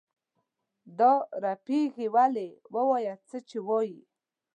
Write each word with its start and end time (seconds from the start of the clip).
دا 0.99 1.13
رپېږې 1.43 2.07
ولې؟ 2.15 2.49
وایه 2.73 3.13
څه 3.27 3.59
وایې؟ 3.67 4.01